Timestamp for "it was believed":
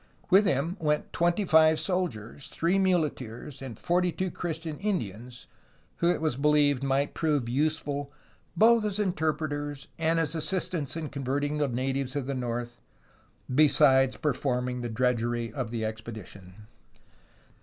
6.09-6.81